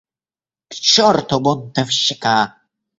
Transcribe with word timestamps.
К 0.71 0.79
чёрту 0.89 1.35
бунтовщика! 1.47 2.37